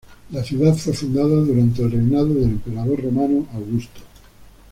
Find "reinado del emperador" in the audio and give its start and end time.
1.91-3.03